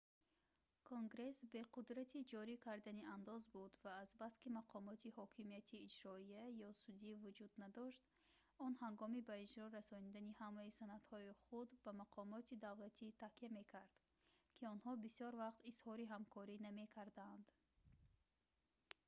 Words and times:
конгресс 0.91 1.37
бе 1.53 1.61
қудрати 1.75 2.19
ҷорӣ 2.31 2.55
кардани 2.67 3.03
андоз 3.15 3.41
буд 3.55 3.71
ва 3.83 3.91
азбаски 4.03 4.55
мақомоти 4.59 5.15
ҳокимияти 5.19 5.83
иҷроия 5.89 6.43
ё 6.67 6.69
судӣ 6.83 7.11
вуҷуд 7.23 7.51
надошт 7.63 8.01
он 8.65 8.73
ҳангоми 8.83 9.21
ба 9.29 9.35
иҷро 9.45 9.65
расонидани 9.77 10.37
ҳамаи 10.41 10.75
санадҳои 10.79 11.37
худ 11.43 11.69
ба 11.83 11.91
мақомоти 12.03 12.61
давлатӣ 12.65 13.07
такя 13.23 13.47
мекард 13.59 13.93
ки 14.55 14.63
онҳо 14.73 14.91
бисёр 15.05 15.33
вақт 15.43 15.59
изҳори 15.71 16.11
ҳамкорӣ 16.13 16.55
намекарданд 16.67 17.45